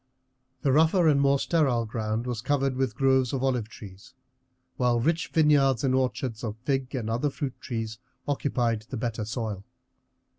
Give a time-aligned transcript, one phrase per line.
[0.63, 4.15] The rougher and more sterile ground was covered with groves of olive trees,
[4.75, 9.63] while rich vineyards and orchards of fig and other fruit trees occupied the better soil.